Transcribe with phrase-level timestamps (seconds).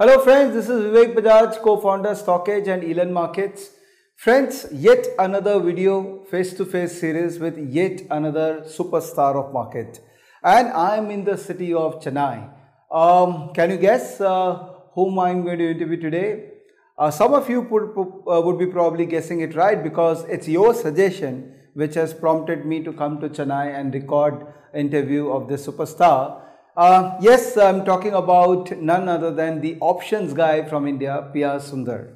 [0.00, 3.68] Hello friends, this is Vivek Bajaj, co-founder StockEdge and Elearnmarkets.
[4.16, 10.00] Friends, yet another video face-to-face series with yet another superstar of market.
[10.42, 12.48] And I'm in the city of Chennai.
[12.90, 16.52] Um, can you guess uh, whom I'm going to interview today?
[16.96, 17.90] Uh, some of you would,
[18.26, 22.82] uh, would be probably guessing it right because it's your suggestion which has prompted me
[22.84, 26.40] to come to Chennai and record interview of this superstar.
[26.80, 32.08] Uh, yes, I'm talking about none other than the options guy from India, PR Sundar.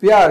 [0.00, 0.30] PR,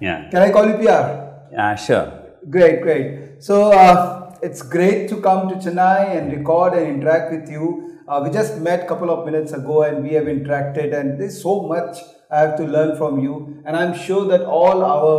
[0.00, 0.28] Yeah.
[0.30, 1.02] can I call you PR?
[1.50, 2.06] Yeah, sure.
[2.48, 3.42] Great, great.
[3.42, 7.98] So uh, it's great to come to Chennai and record and interact with you.
[8.06, 11.42] Uh, we just met a couple of minutes ago and we have interacted, and there's
[11.42, 11.98] so much
[12.30, 13.60] I have to learn from you.
[13.66, 15.16] And I'm sure that all our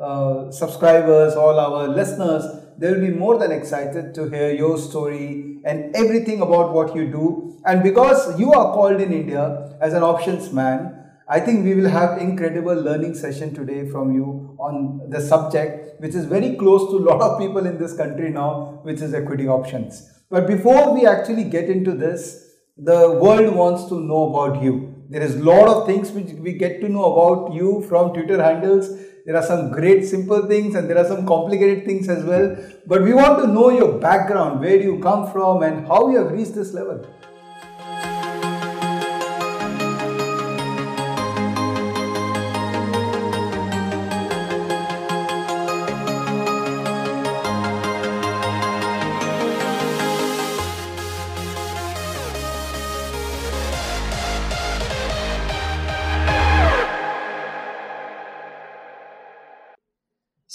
[0.00, 2.44] uh, subscribers, all our listeners,
[2.78, 7.60] they'll be more than excited to hear your story and everything about what you do.
[7.66, 10.92] And because you are called in India as an options man,
[11.28, 16.14] I think we will have incredible learning session today from you on the subject, which
[16.14, 19.48] is very close to a lot of people in this country now, which is equity
[19.48, 20.08] options.
[20.30, 24.94] But before we actually get into this, the world wants to know about you.
[25.08, 28.40] There is a lot of things which we get to know about you from Twitter
[28.40, 28.88] handles.
[29.26, 32.56] There are some great simple things and there are some complicated things as well.
[32.86, 36.18] But we want to know your background, where do you come from and how you
[36.18, 37.04] have reached this level.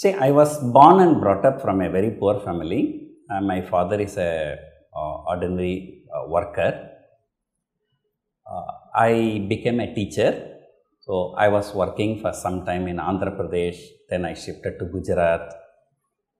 [0.02, 2.80] See, I was born and brought up from a very poor family.
[3.30, 4.56] Uh, my father is a
[5.00, 6.70] uh, ordinary uh, worker.
[8.52, 10.30] Uh, I became a teacher.
[11.06, 13.78] So I was working for some time in Andhra Pradesh.
[14.10, 15.54] Then I shifted to Gujarat.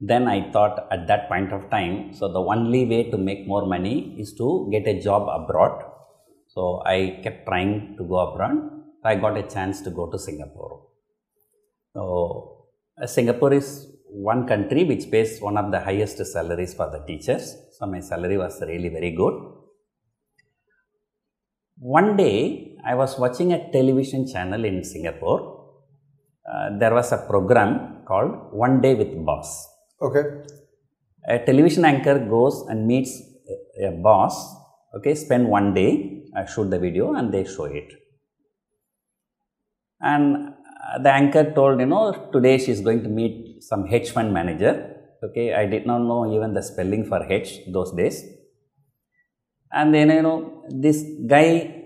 [0.00, 3.64] Then I thought at that point of time, so the only way to make more
[3.64, 5.84] money is to get a job abroad.
[6.48, 8.56] So I kept trying to go abroad.
[9.04, 10.88] I got a chance to go to Singapore.
[11.94, 12.51] So
[13.06, 17.56] Singapore is one country which pays one of the highest salaries for the teachers.
[17.78, 19.34] So my salary was really very good.
[21.78, 25.40] One day I was watching a television channel in Singapore.
[26.46, 29.68] Uh, there was a program called One Day with Boss.
[30.00, 30.24] Okay.
[31.28, 33.20] A television anchor goes and meets
[33.80, 34.56] a, a boss.
[34.94, 37.92] Okay, spend one day, uh, shoot the video, and they show it.
[40.00, 40.50] And uh,
[41.00, 44.96] the anchor told, you know, today she is going to meet some hedge fund manager.
[45.24, 48.24] Okay, I did not know even the spelling for hedge those days.
[49.72, 51.82] And then, you know, this guy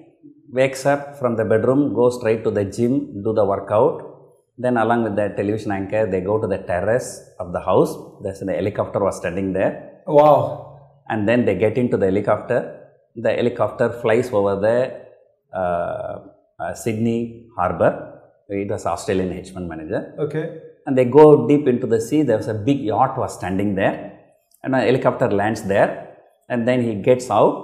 [0.50, 4.14] wakes up from the bedroom, goes straight to the gym, do the workout.
[4.58, 7.94] Then, along with the television anchor, they go to the terrace of the house.
[8.22, 10.00] There's an helicopter was standing there.
[10.06, 10.80] Wow.
[11.08, 12.80] And then they get into the helicopter.
[13.14, 16.20] The helicopter flies over the uh,
[16.58, 18.05] uh, Sydney harbor.
[18.48, 20.44] It was Australian hedge fund manager Okay.
[20.86, 22.22] and they go deep into the sea.
[22.22, 24.12] There was a big yacht was standing there,
[24.62, 25.90] and a helicopter lands there,
[26.48, 27.54] and then he gets out,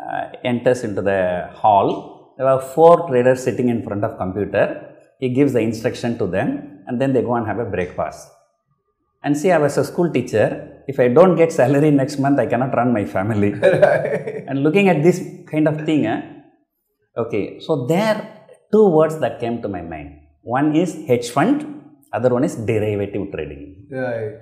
[0.00, 2.34] uh, enters into the hall.
[2.36, 4.64] There were four traders sitting in front of computer.
[5.20, 6.48] He gives the instruction to them,
[6.86, 8.28] and then they go and have a breakfast.
[9.22, 10.46] And see, I was a school teacher.
[10.88, 13.52] If I don't get salary next month, I cannot run my family.
[14.48, 15.18] and looking at this
[15.52, 16.20] kind of thing, eh,
[17.16, 18.16] okay, so there
[18.72, 20.18] two words that came to my mind.
[20.42, 21.56] One is hedge fund,
[22.12, 23.86] other one is derivative trading.
[23.90, 24.38] Right.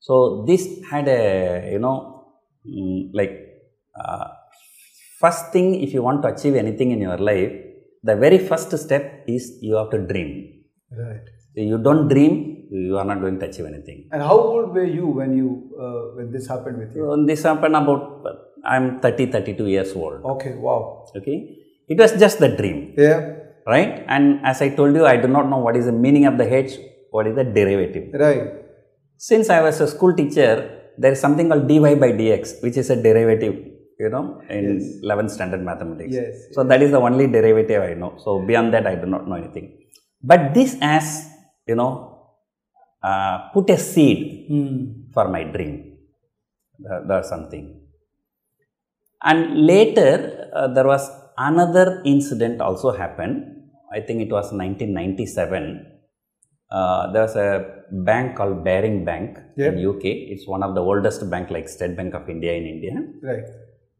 [0.00, 1.96] So this had a you know
[2.66, 3.34] mm, like
[3.98, 4.28] uh,
[5.20, 7.52] first thing if you want to achieve anything in your life,
[8.02, 10.30] the very first step is you have to dream.
[10.90, 11.26] Right.
[11.54, 14.08] You don't dream, you are not going to achieve anything.
[14.12, 15.48] And how old were you when you
[15.80, 17.02] uh, when this happened with you?
[17.02, 18.24] So this happened about
[18.64, 20.24] I'm 30, 32 years old.
[20.36, 20.54] Okay.
[20.54, 21.06] Wow.
[21.16, 21.56] Okay,
[21.88, 22.94] it was just the dream.
[22.96, 23.37] Yeah.
[23.74, 23.92] Right?
[24.14, 26.46] And as I told you, I do not know what is the meaning of the
[26.62, 26.72] h,
[27.10, 28.06] what is the derivative.
[28.24, 28.44] Right.
[29.16, 30.52] Since I was a school teacher,
[31.02, 33.54] there is something called dy by dx, which is a derivative,
[34.02, 34.24] you know,
[34.56, 35.00] in Yes.
[35.06, 36.14] 11th standard mathematics.
[36.20, 38.12] Yes, So that is the only derivative I know.
[38.24, 39.66] So beyond that, I do not know anything.
[40.30, 41.06] But this has,
[41.66, 41.92] you know,
[43.08, 44.76] uh, put a seed Hmm.
[45.14, 45.74] for my dream.
[47.10, 47.64] That's something.
[49.22, 53.36] And later, uh, there was another incident also happened.
[53.92, 55.86] I think it was 1997.
[56.70, 57.50] Uh, there was a
[57.90, 59.72] bank called Baring Bank Yep.
[59.74, 60.04] in UK.
[60.32, 62.94] It's one of the oldest bank like State Bank of India in India.
[63.22, 63.44] Right.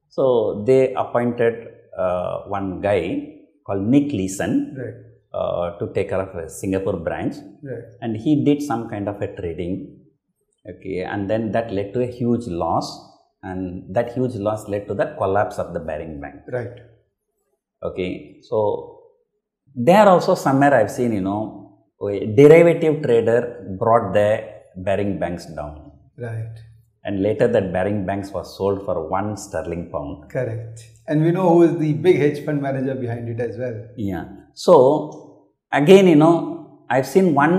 [0.08, 1.54] So they appointed
[1.96, 3.34] uh, one guy
[3.66, 4.94] called Nick Leeson Right.
[5.32, 7.84] uh, to take care of a Singapore branch, Right.
[8.02, 9.94] and he did some kind of a trading.
[10.70, 12.86] Okay, and then that led to a huge loss,
[13.42, 16.36] and that huge loss led to the collapse of the Baring Bank.
[16.52, 16.76] Right.
[17.82, 18.97] Okay, so
[19.86, 21.40] there also somewhere I've seen, you know,
[22.02, 23.40] a derivative trader
[23.78, 24.28] brought the
[24.76, 26.56] Baring Banks down, Right.
[27.04, 30.30] and later that Baring Banks was sold for one sterling pound.
[30.30, 30.84] Correct.
[31.08, 33.76] And we know who is the big hedge fund manager behind it as well.
[33.96, 34.24] Yeah.
[34.54, 34.74] So
[35.72, 37.54] again, you know, I've seen one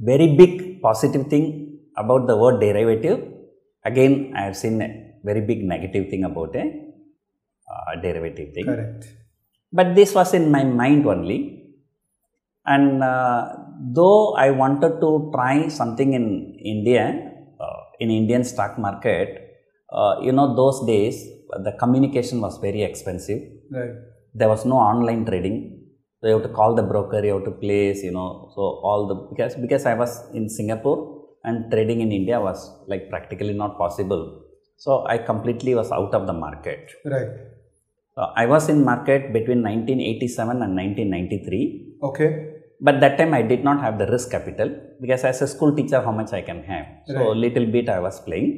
[0.00, 3.18] very big positive thing about the word derivative.
[3.84, 4.88] Again, I have seen a
[5.24, 6.64] very big negative thing about a
[7.70, 8.64] uh, derivative thing.
[8.66, 9.08] Correct.
[9.72, 11.57] But this was in my mind only.
[12.74, 13.40] And uh,
[13.98, 16.24] though I wanted to try something in
[16.74, 17.04] India,
[17.64, 19.28] uh, in Indian stock market,
[19.98, 21.16] uh, you know, those days
[21.66, 23.94] the communication was very expensive Right.
[24.40, 25.56] there was no online trading
[26.20, 29.00] so you have to call the broker you have to place you know so all
[29.10, 30.98] the because because i was in singapore
[31.44, 32.60] and trading in india was
[32.92, 34.22] like practically not possible
[34.84, 36.82] so i completely was out of the market
[37.14, 37.30] Right.
[38.14, 41.64] so i was in market between 1987 and 1993
[42.08, 42.30] Okay.
[42.86, 44.68] But that time i did not have the risk capital
[45.02, 46.86] because as a school teacher how much i can have?
[47.12, 47.36] So Right.
[47.44, 48.48] little bit i was playing.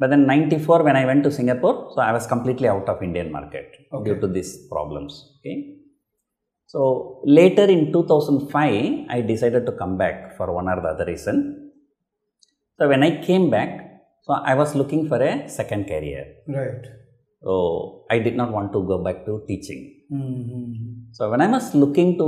[0.00, 3.30] But then 94 when i went to singapore so i was completely out of indian
[3.36, 3.66] market
[3.96, 4.04] Okay.
[4.06, 5.56] due to these problems okay?
[6.72, 6.80] So
[7.38, 11.36] later in 2005 i decided to come back for one or the other reason.
[12.78, 13.70] So when i came back
[14.24, 16.24] so i was looking for a second career.
[16.60, 16.84] Right.
[17.46, 17.52] so
[18.14, 19.82] i did not want to go back to teaching.
[20.12, 22.26] Hmm so when I was looking to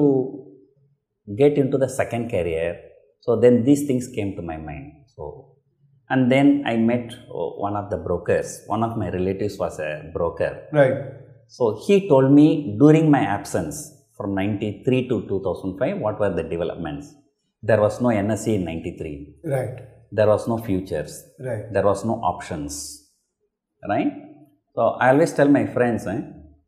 [1.36, 2.80] get into the second career,
[3.20, 4.92] so then these things came to my mind.
[5.16, 5.50] So
[6.10, 8.62] and then I met uh, one of the brokers.
[8.66, 10.66] One of my relatives was a broker.
[10.72, 10.96] Right.
[11.46, 17.14] So he told me during my absence from 93 to 2005 what were the developments.
[17.62, 19.34] There was no NSE in 93.
[19.44, 19.76] Right.
[20.10, 21.22] There was no futures.
[21.38, 21.72] Right.
[21.72, 23.06] There was no options.
[23.88, 24.12] Right?
[24.74, 26.20] So I always tell my friends, eh,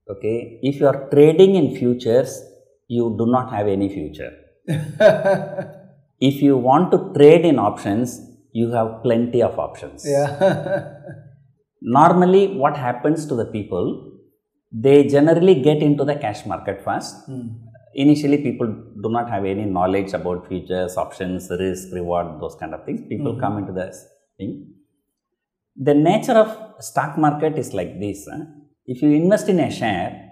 [0.08, 2.42] okay, if you are trading in futures,
[2.86, 4.32] you do not have any future.
[6.28, 8.20] If you want to trade in options,
[8.52, 10.04] you have plenty of options.
[10.06, 10.94] yeah.
[11.82, 13.86] Normally, what happens to the people,
[14.70, 17.16] they generally get into the cash market first.
[17.26, 17.48] Hmm.
[17.94, 18.68] Initially, people
[19.02, 23.00] do not have any knowledge about futures, options, risk, reward, those kind of things.
[23.08, 24.06] People come into this
[24.38, 24.52] thing.
[25.76, 26.48] The nature of
[26.80, 28.28] stock market is like this.
[28.28, 28.44] eh.
[28.86, 30.30] If you invest in a share,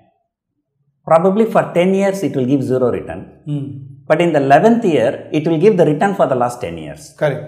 [1.05, 3.23] probably for 10 years it will give zero return.
[3.45, 3.90] Hmm.
[4.11, 7.03] But in the 11th year, it will give the return for the last 10 years.
[7.21, 7.45] Correct.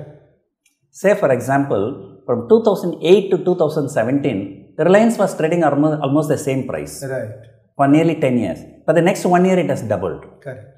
[1.00, 1.82] Say, for example,
[2.26, 7.32] from 2008 to 2017, the Reliance was trading almost, almost the same price Right.
[7.76, 8.60] for nearly 10 years.
[8.86, 10.22] But the next one year, it has doubled.
[10.44, 10.76] Correct.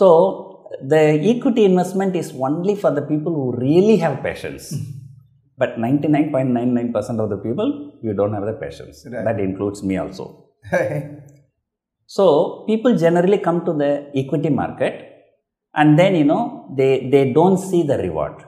[0.00, 0.08] So,
[0.92, 1.02] the
[1.32, 4.64] equity investment is only for the people who really have patience.
[4.74, 4.90] Mm-hmm.
[5.62, 7.68] But 99.99% of the people,
[8.02, 9.06] you don't have the patience.
[9.10, 9.24] Right.
[9.28, 10.24] That includes me also.
[12.06, 14.94] So people generally come to the equity market
[15.74, 18.44] and then you know they, they don't see the reward.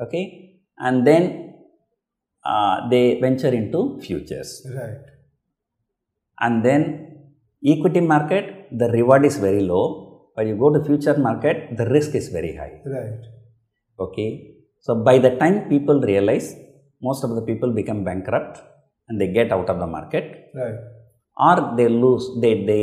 [0.00, 1.54] Okay, and then
[2.44, 4.64] uh, they venture into futures.
[4.80, 5.04] right.
[6.40, 6.82] And then
[7.66, 10.30] equity market, the reward is very low.
[10.36, 12.80] But you go to future market, the risk is very high.
[12.86, 13.24] Right.
[13.98, 16.54] Okay, so by the time people realize,
[17.02, 18.60] most of the people become bankrupt
[19.08, 20.78] and they get out of the market Right.
[21.46, 22.82] Or they lose they they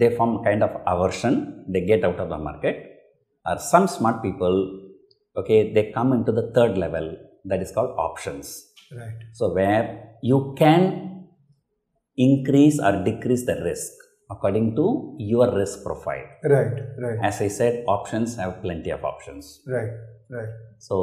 [0.00, 1.34] they form kind of aversion
[1.74, 2.76] they get out of the market
[3.48, 4.56] or some smart people
[5.40, 7.06] okay they come into the third level
[7.50, 8.48] that is called options
[9.00, 9.18] Right.
[9.38, 9.84] so where
[10.30, 10.82] you can
[12.16, 13.92] increase or decrease the risk
[14.34, 14.86] according to
[15.32, 16.78] your risk profile Right.
[17.04, 17.18] Right.
[17.28, 19.44] as i said options have plenty of options
[19.76, 19.92] Right.
[20.36, 20.52] Right.
[20.86, 20.94] so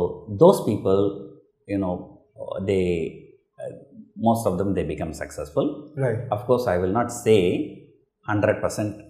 [0.44, 1.02] those people
[1.74, 1.94] you know
[2.70, 2.84] they
[4.16, 6.20] most of them they become successful Right.
[6.32, 7.40] of course, I will not say
[8.30, 9.02] 100%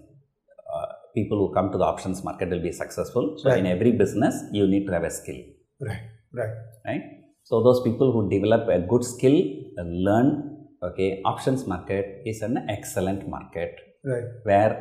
[0.74, 3.36] uh, people who come to the options market will be successful.
[3.38, 3.58] So, Right.
[3.60, 5.40] in every business, you need to have a skill,
[5.80, 6.02] Right.
[6.40, 6.54] Right.
[6.88, 7.04] right?
[7.42, 9.38] So, those people who develop a good skill,
[9.78, 10.28] uh, learn,
[10.82, 14.24] okay, options market is an excellent market Right.
[14.44, 14.72] where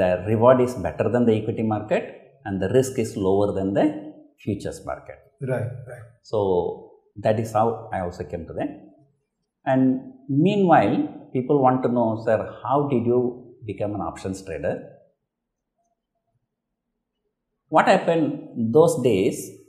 [0.00, 2.04] the reward is better than the equity market
[2.46, 3.86] and the risk is lower than the
[4.42, 5.18] futures market.
[5.40, 5.70] Right.
[5.90, 6.04] Right.
[6.22, 6.38] So
[7.24, 8.70] that is how I also came to that.
[9.64, 14.88] And meanwhile, people want to know, sir, how did you become an options trader?
[17.68, 19.62] What happened those days?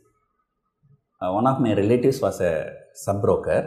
[1.23, 2.53] uh, one of my relatives was a
[2.93, 3.59] sub broker,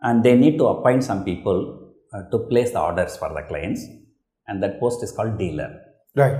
[0.00, 1.58] and they need to appoint some people
[2.12, 3.82] uh, to place the orders for the clients,
[4.48, 5.70] and that post is called dealer.
[6.14, 6.38] Right.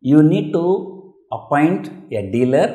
[0.00, 2.68] You need to appoint a dealer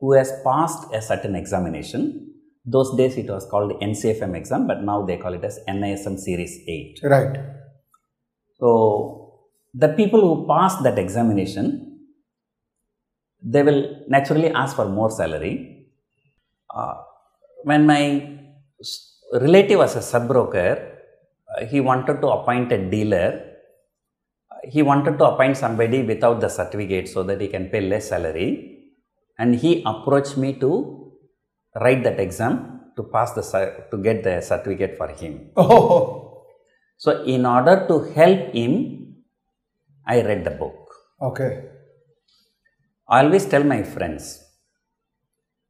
[0.00, 2.31] who has passed a certain examination.
[2.64, 6.60] Those days it was called NCFM exam, but now they call it as NISM Series
[6.68, 7.00] 8.
[7.02, 7.36] Right.
[8.58, 9.32] So,
[9.74, 11.98] the people who pass that examination,
[13.42, 15.88] they will naturally ask for more salary.
[16.72, 16.94] Uh,
[17.64, 18.38] when my
[19.32, 21.00] relative was a sub broker,
[21.56, 23.42] uh, he wanted to appoint a dealer.
[24.50, 28.08] Uh, He wanted to appoint somebody without the certificate so that he can pay less
[28.08, 28.50] salary.
[29.38, 31.11] And he approached me to
[31.80, 33.42] write that exam to pass the
[33.90, 35.50] to get the certificate for him.
[35.56, 36.44] Oh,
[37.04, 38.72] So, in order to help him,
[40.06, 40.78] I read the book.
[41.20, 41.52] okay.
[43.08, 44.24] I always tell my friends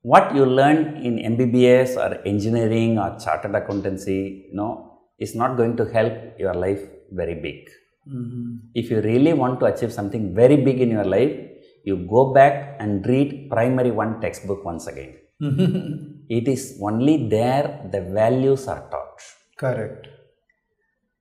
[0.03, 0.79] what you learn
[1.09, 6.55] in MBBS or engineering or chartered accountancy, you know, is not going to help your
[6.55, 7.69] life very big.
[8.09, 8.57] Mm-hmm.
[8.75, 11.35] If you really want to achieve something very big in your life,
[11.85, 15.15] you go back and read primary one textbook once again.
[15.43, 19.21] It is only there the values are taught.
[19.59, 20.07] Correct.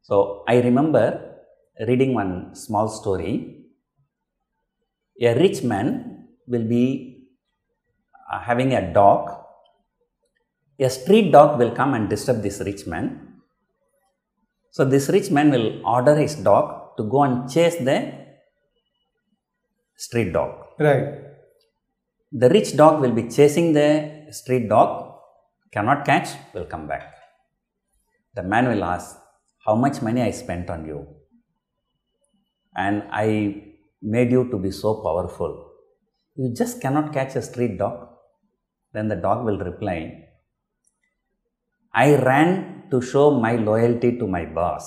[0.04, 1.06] So I remember
[1.88, 3.66] reading one small story.
[5.22, 7.26] A rich man will be
[8.32, 9.30] uh, having a dog.
[10.80, 13.06] A street dog will come and disturb this rich man.
[14.72, 18.14] So this rich man will order his dog to go and chase the
[19.96, 20.52] street dog.
[20.80, 21.31] Right.
[22.32, 25.16] The rich dog will be chasing the street dog,
[25.72, 27.16] cannot catch, will come back.
[28.36, 29.18] The man will ask,
[29.66, 31.08] How much money I spent on you?
[32.76, 33.64] And I
[34.02, 35.72] made you to be so powerful.
[36.36, 38.08] You just cannot catch a street dog.
[38.94, 40.30] Then the dog will reply,
[41.94, 44.86] I ran to show my loyalty to my boss,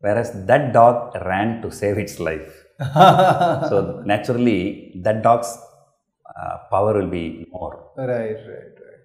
[0.00, 2.64] whereas that dog ran to save its life.
[2.80, 5.56] so naturally, that dog's
[6.40, 7.90] uh, power will be more.
[7.96, 9.02] Right, right, right.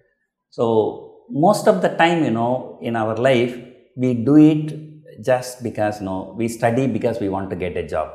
[0.50, 3.56] So most of the time, you know, in our life,
[3.96, 7.86] we do it just because, you know, we study because we want to get a
[7.86, 8.10] job.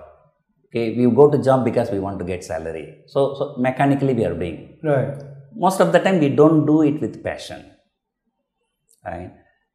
[0.67, 3.03] Okay, we go to job because we want to get salary.
[3.05, 4.79] So, so mechanically we are doing.
[4.81, 5.21] Right.
[5.55, 7.63] Most of the time we don't do it with passion.
[9.05, 9.31] Right.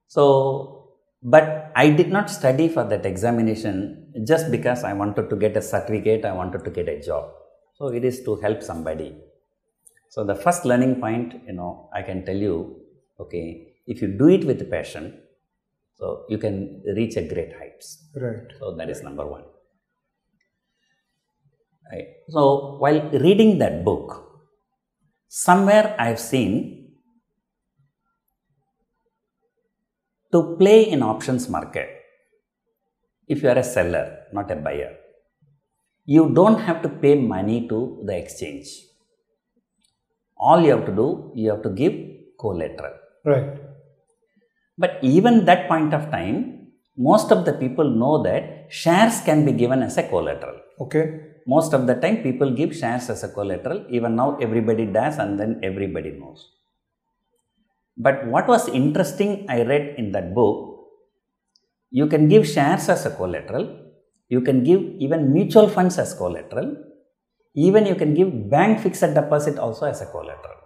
[0.09, 5.57] So, but I did not study for that examination just because I wanted to get
[5.57, 7.31] a certificate, I wanted to get a job.
[7.75, 9.15] So it is to help somebody.
[10.11, 12.81] So the first learning point, you know, I can tell you,
[13.21, 15.21] okay, if you do it with passion,
[15.97, 18.05] so you can reach a great heights.
[18.15, 18.53] Right.
[18.59, 19.45] So that is number one.
[21.91, 22.09] Right.
[22.29, 24.25] So while reading that book,
[25.29, 26.93] somewhere I've seen
[30.33, 31.89] to play in options market,
[33.27, 34.97] if you are a seller, not a buyer,
[36.05, 38.69] you don't have to pay money to the exchange.
[40.39, 41.95] All you have to do, you have to give
[42.39, 42.95] collateral.
[43.25, 43.59] Right.
[44.77, 49.53] But even that point of time, most of the people know that shares can be
[49.53, 50.61] given as a collateral.
[50.81, 51.05] Okay.
[51.47, 53.85] Most of the time, people give shares as a collateral.
[53.89, 56.51] Even now, everybody does, and then everybody knows.
[57.97, 60.87] But what was interesting, I read in that book,
[61.91, 63.67] you can give shares as a collateral,
[64.29, 66.77] you can give even mutual funds as collateral,
[67.67, 70.59] even you can give bank fixed deposit also as a collateral.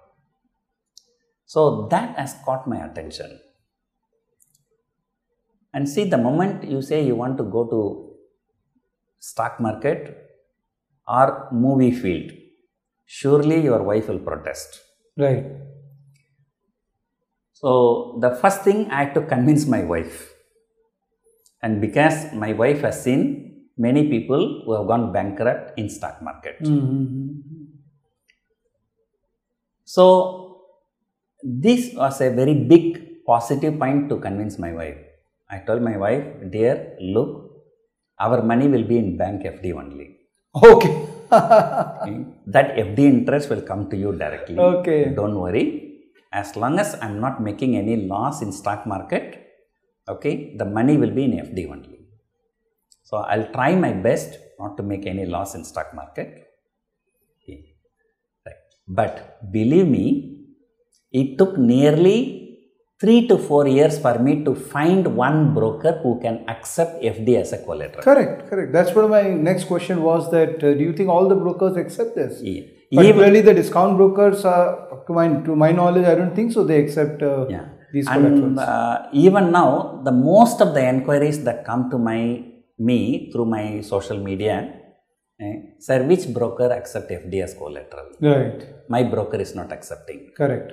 [1.47, 3.41] So that has caught my attention.
[5.75, 8.15] And see, the moment you say you want to go to
[9.19, 10.17] stock market
[11.09, 12.33] or movie field,
[13.07, 14.81] surely your wife will protest.
[15.17, 15.47] Right.
[17.53, 20.35] So the first thing I had to convince my wife.
[21.63, 26.61] And because my wife has seen many people who have gone bankrupt in stock market.
[26.63, 27.41] Mm-hmm.
[29.85, 30.63] So
[31.43, 34.97] this was a very big positive point to convince my wife.
[35.51, 37.51] I told my wife, dear, look,
[38.19, 40.19] our money will be in bank FD only.
[40.55, 41.09] Okay.
[41.33, 42.27] Okay?
[42.47, 44.59] that FD interest will come to you directly.
[44.59, 45.15] Okay.
[45.15, 45.65] Don't worry.
[46.31, 49.47] As long as I'm not making any loss in stock market,
[50.09, 52.02] okay, the money will be in FD only.
[53.13, 56.29] So I'll try my best not to make any loss in stock market.
[57.35, 57.75] Okay.
[58.47, 58.61] Right.
[58.89, 60.05] But believe me,
[61.13, 62.17] it took nearly
[62.99, 67.53] three to four years for me to find one broker who can accept FD as
[67.53, 68.03] a collateral.
[68.03, 68.49] Correct.
[68.49, 68.73] Correct.
[68.73, 70.31] That's what my next question was.
[70.31, 72.41] That uh, do you think all the brokers accept this?
[72.41, 72.63] Yeah.
[72.93, 76.65] Even, Particularly the discount brokers, uh, to my to my knowledge, I don't think so.
[76.65, 77.23] They accept.
[77.23, 77.69] Uh, yeah.
[77.93, 82.21] these and uh, even now the most of the enquiries that come to my
[82.89, 82.99] me
[83.33, 84.55] through my social media
[85.47, 88.61] eh, sir which broker accept fd as collateral right.
[88.95, 90.71] my broker is not accepting Correct.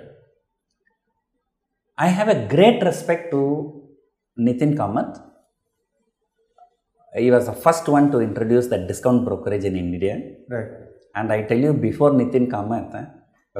[2.05, 3.41] i have a great respect to
[4.47, 5.15] nitin kamath
[7.23, 10.15] he was the first one to introduce the discount brokerage in india
[10.55, 10.71] Right.
[11.19, 13.07] and i tell you before nitin kamath eh,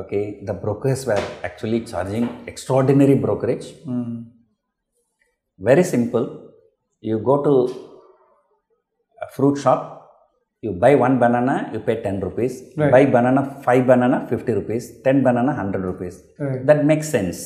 [0.02, 4.18] okay the brokers were actually charging extraordinary brokerage Mm.
[5.68, 6.26] Very simple.
[7.10, 7.54] You go to
[9.36, 9.80] fruit shop,
[10.62, 12.54] you buy one banana, you pay 10 rupees.
[12.76, 12.92] Right.
[12.92, 15.02] Buy banana, 5 banana, 50 rupees.
[15.04, 16.22] 10 banana, 100 rupees.
[16.38, 16.66] Right.
[16.66, 17.40] That makes sense.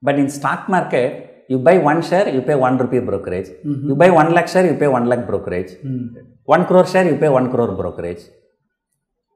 [0.00, 3.50] But in stock market, you buy one share, you pay 1 rupee brokerage.
[3.88, 5.72] You buy 1 lakh share, you pay 1 lakh brokerage.
[5.84, 6.08] Mm.
[6.44, 8.22] 1 crore share, you pay 1 crore brokerage.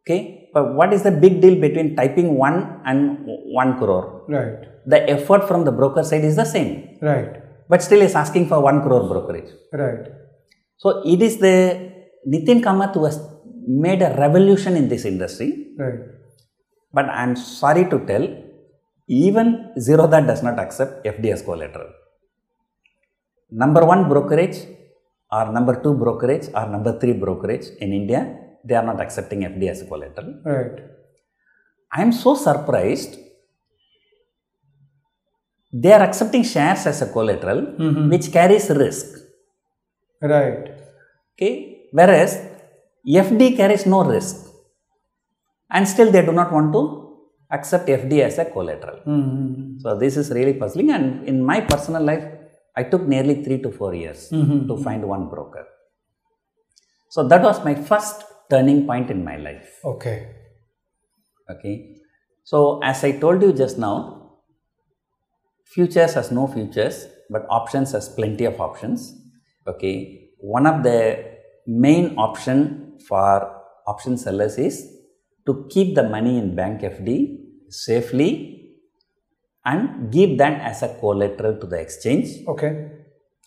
[0.00, 0.48] Okay?
[0.52, 4.24] But what is the big deal between typing 1 and 1 crore?
[4.28, 4.58] Right.
[4.86, 7.42] The effort from the broker side is the same Right.
[7.68, 9.50] but still is asking for 1 crore brokerage.
[9.72, 10.04] Right.
[10.78, 11.92] So it is the
[12.32, 13.18] Nitin Kamath who has
[13.66, 15.68] made a revolution in this industry.
[15.78, 16.00] Right.
[16.92, 18.24] But I am sorry to tell,
[19.08, 21.90] even Zerodha does not accept FD as collateral.
[23.50, 24.58] Number one brokerage
[25.30, 29.70] or number two brokerage or number three brokerage in India, they are not accepting FD
[29.70, 30.40] as collateral.
[30.44, 30.80] Right.
[31.92, 33.16] I am so surprised.
[35.72, 38.08] They are accepting shares as a collateral, mm-hmm.
[38.08, 39.25] which carries risk.
[40.20, 40.70] Right.
[41.34, 41.88] Okay.
[41.92, 42.40] Whereas
[43.06, 44.46] FD carries no risk.
[45.70, 46.82] And still they do not want to
[47.50, 49.00] accept FD as a collateral.
[49.06, 49.78] Mm-hmm.
[49.78, 50.90] So this is really puzzling.
[50.90, 52.24] And in my personal life,
[52.76, 55.66] I took nearly three to four years hmm, to find one broker.
[57.08, 59.80] So that was my first turning point in my life.
[59.84, 60.28] Okay.
[61.50, 61.96] Okay.
[62.44, 64.40] So as I told you just now,
[65.64, 69.14] futures has no futures, but options has plenty of options.
[69.66, 70.30] Okay.
[70.38, 71.24] One of the
[71.66, 73.52] main option for
[73.86, 74.76] option sellers is
[75.46, 77.38] to keep the money in bank FD
[77.68, 78.30] safely
[79.64, 82.28] and give that as a collateral to the exchange.
[82.46, 82.88] Okay.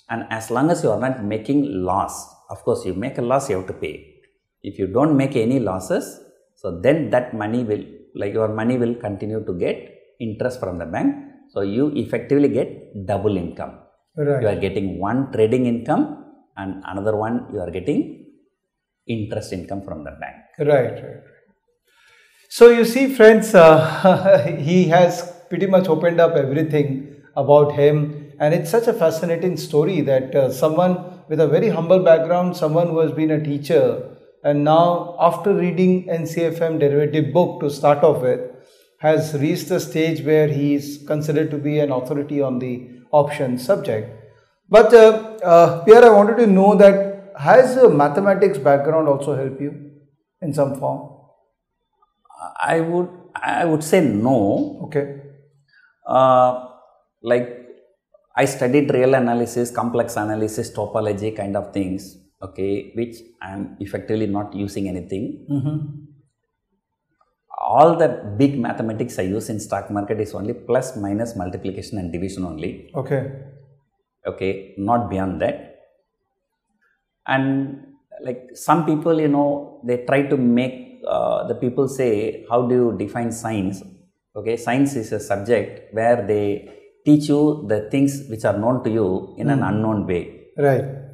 [0.10, 3.50] And as long as you are not making loss, of course, you make a loss,
[3.50, 4.16] you have to pay.
[4.62, 6.20] If you don't make any losses,
[6.56, 7.84] so then that money will,
[8.16, 9.78] like your money will continue to get
[10.20, 11.16] interest from the bank.
[11.54, 13.80] So you effectively get double income.
[14.16, 14.42] Right.
[14.42, 16.26] You are getting one trading income
[16.58, 18.26] and another one you are getting
[19.08, 20.38] interest income from the bank.
[20.60, 21.24] Right, right, right.
[22.50, 28.54] So you see, friends, uh, he has pretty much opened up everything about him, and
[28.54, 33.00] it's such a fascinating story that uh, someone with a very humble background, someone who
[33.00, 38.42] has been a teacher, and now after reading NCFM derivative book to start off with,
[39.00, 43.58] has reached the stage where he is considered to be an authority on the option
[43.58, 44.16] subject.
[44.70, 49.62] But uh, uh, PR, I wanted to know that has a mathematics background also helped
[49.62, 49.90] you
[50.42, 51.10] in some form?
[52.62, 54.82] I would I would say no.
[54.86, 55.22] Okay.
[56.06, 56.68] Uh,
[57.22, 57.68] like
[58.36, 62.18] I studied real analysis, complex analysis, topology kind of things.
[62.42, 65.46] Okay, which I am effectively not using anything.
[65.52, 66.09] Mm-hmm.
[67.58, 68.08] All the
[68.38, 72.92] big mathematics I use in stock market is only plus, minus, multiplication, and division only.
[72.96, 73.32] Okay.
[74.26, 75.76] Okay, not beyond that.
[77.28, 77.86] And
[78.22, 82.76] like some people, you know, they try to make uh, the people say, how do
[82.76, 83.82] you define science?
[84.36, 86.70] Okay, science is a subject where they
[87.06, 90.48] teach you the things which are known to you in an unknown way.
[90.58, 91.09] Right.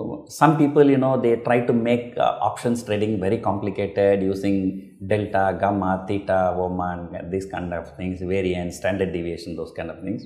[0.00, 4.96] So some people, you know, they try to make uh, options trading very complicated using
[5.06, 10.24] delta, gamma, theta, Oman, these kind of things, variance, standard deviation, those kind of things.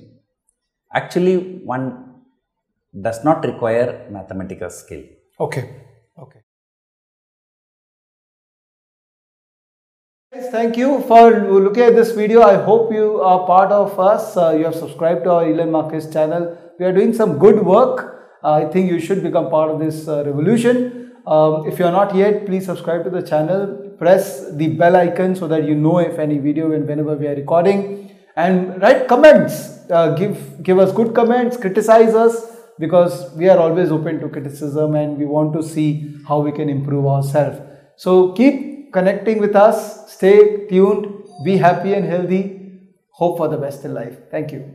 [0.93, 2.21] Actually, one
[3.01, 5.03] does not require mathematical skill.
[5.41, 5.69] Okay.
[6.17, 6.39] Okay.
[10.33, 12.43] Guys, Thank you for looking at this video.
[12.43, 14.37] I hope you are part of us.
[14.37, 16.57] Uh, you have subscribed to our Elearnmarkets channel.
[16.79, 18.14] We are doing some good work.
[18.45, 21.13] I think you should become part of this uh, revolution.
[21.25, 23.93] Um, if you are not yet, please subscribe to the channel.
[23.97, 27.35] Press the bell icon so that you know if any video and whenever we are
[27.35, 28.11] recording.
[28.35, 29.89] And write comments.
[29.89, 31.57] Uh, give give us good comments.
[31.57, 36.39] Criticize us because we are always open to criticism and we want to see how
[36.39, 37.59] we can improve ourselves.
[37.95, 41.07] So keep connecting with us, stay tuned,
[41.43, 44.17] be happy and healthy, hope for the best in life.
[44.29, 44.74] Thank you.